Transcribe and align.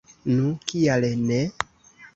Nu, 0.37 0.47
kial 0.71 1.07
ne? 1.29 1.41